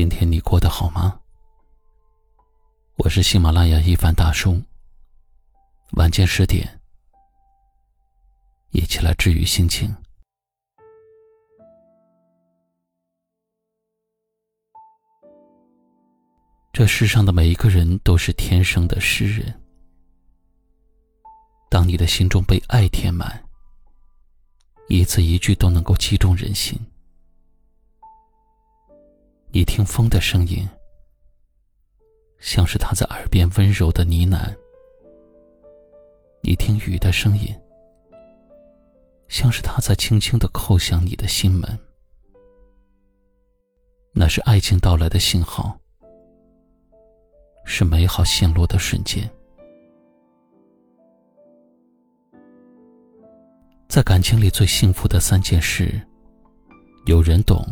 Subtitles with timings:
[0.00, 1.20] 今天你过得好吗？
[2.96, 4.58] 我是喜马拉雅一凡大叔。
[5.90, 6.80] 晚间十点，
[8.70, 9.94] 一起来治愈心情。
[16.72, 19.60] 这世上的每一个人都是天生的诗人。
[21.68, 23.46] 当你的心中被爱填满，
[24.88, 26.80] 一字一句都能够击中人心。
[29.52, 30.68] 你听风的声音，
[32.38, 34.54] 像是他在耳边温柔的呢喃；
[36.40, 37.52] 你听雨的声音，
[39.26, 41.76] 像是他在轻轻的叩响你的心门。
[44.12, 45.76] 那是爱情到来的信号，
[47.64, 49.28] 是美好陷落的瞬间。
[53.88, 56.00] 在感情里最幸福的三件事，
[57.06, 57.66] 有人懂。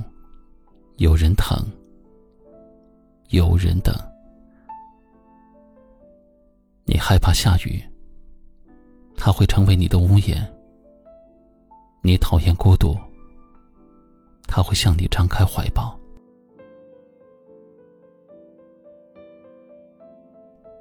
[0.99, 1.57] 有人疼，
[3.29, 3.95] 有人等。
[6.85, 7.81] 你害怕下雨，
[9.17, 10.45] 它会成为你的屋檐；
[12.03, 12.97] 你讨厌孤独，
[14.49, 15.97] 它会向你张开怀抱。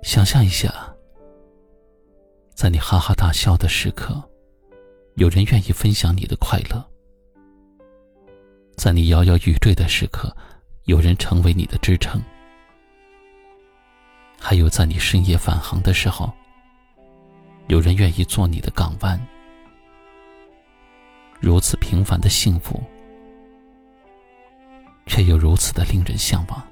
[0.01, 0.73] 想象一下，
[2.55, 4.19] 在你哈哈大笑的时刻，
[5.17, 6.83] 有人愿意分享你的快乐。
[8.77, 10.31] 在你摇摇欲坠的时刻，
[10.83, 12.21] 有人成为你的支撑；
[14.39, 16.31] 还有在你深夜返航的时候，
[17.69, 19.19] 有人愿意做你的港湾。
[21.39, 22.79] 如此平凡的幸福，
[25.07, 26.63] 却又如此的令人向往。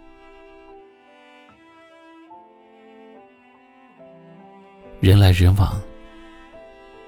[5.00, 5.82] 人来人往，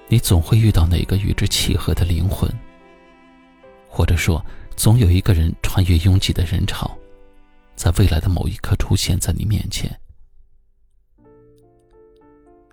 [0.08, 2.52] 你总会遇到哪个与之契合的灵魂，
[3.88, 4.44] 或者说。
[4.78, 6.96] 总有一个人穿越拥挤的人潮，
[7.76, 10.00] 在未来的某一刻出现在你面前。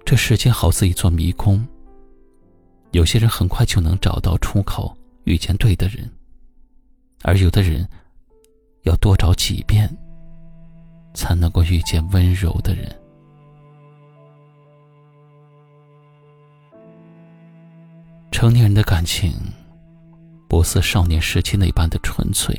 [0.04, 1.66] 这世间好似一座迷宫，
[2.92, 4.94] 有些人很快就能找到出口，
[5.25, 6.06] 遇见对的人；
[7.22, 7.88] 而有的人
[8.82, 9.91] 要多找几遍，
[11.15, 12.94] 才能够遇见温柔的人。
[18.31, 19.32] 成年人的感情。
[20.49, 22.55] 不似少年时期那般的纯粹，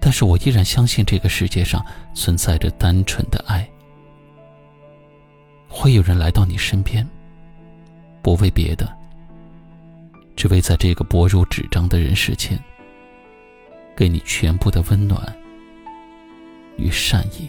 [0.00, 3.68] 但是我依然相信这个世界上存在着单纯的爱。
[5.68, 7.06] 会有人来到你身边，
[8.22, 8.92] 不为别的，
[10.34, 12.58] 只为在这个薄如纸张的人世间，
[13.94, 15.20] 给你全部的温暖
[16.78, 17.48] 与善意。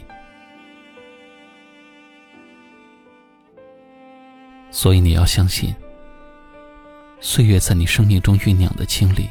[4.69, 5.73] 所以你要相信。
[7.19, 9.29] 岁月在你生命中酝酿的经历，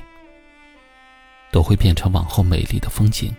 [1.53, 3.35] 都会变成往后美丽的风景。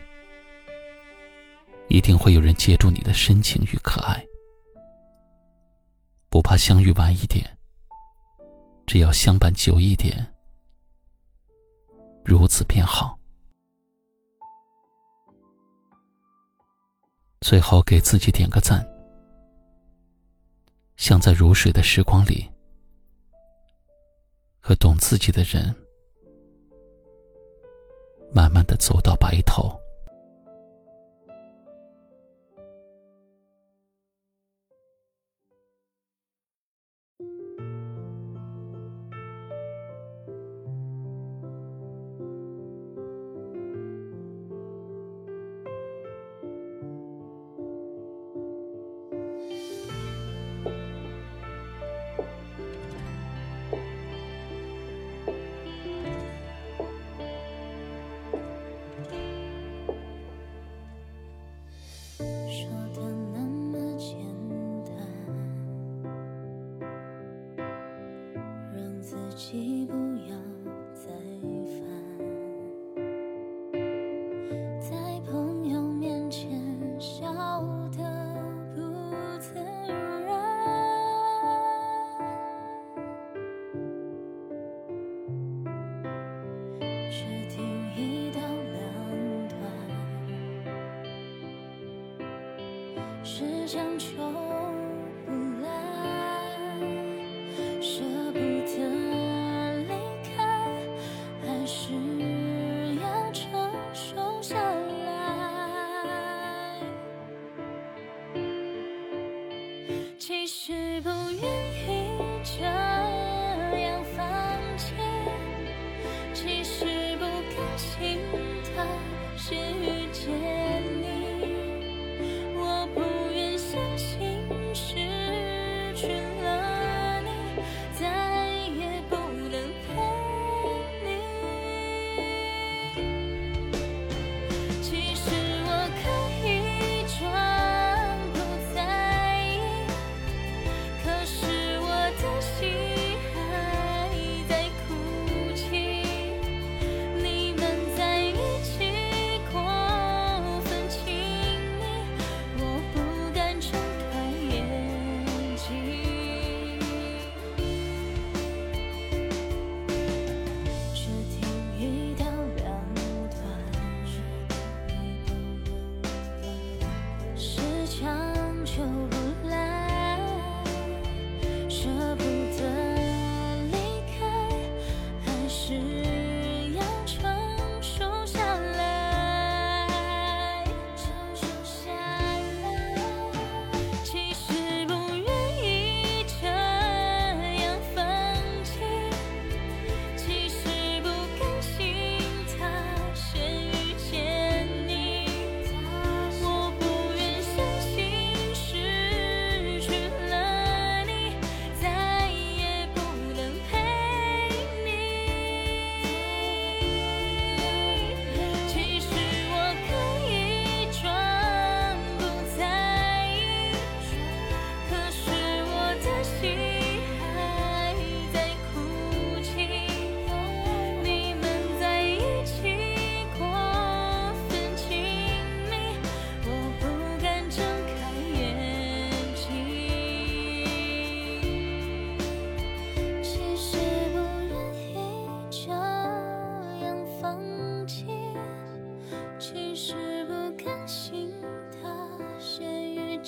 [1.90, 4.26] 一定会有人接住你的深情与可爱，
[6.30, 7.58] 不怕相遇晚一点，
[8.86, 10.34] 只要相伴久一点，
[12.26, 13.18] 如此便好。
[17.40, 18.86] 最后给自己点个赞，
[20.98, 22.50] 像在如水的时光里。
[24.68, 25.74] 和懂自己的人，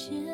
[0.08, 0.29] 见